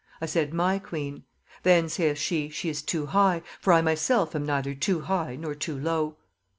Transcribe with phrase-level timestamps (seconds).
[0.19, 1.25] I said, my queen.
[1.61, 5.53] Then, saith she, she is too high, for I myself am neither too high nor
[5.53, 6.17] too low.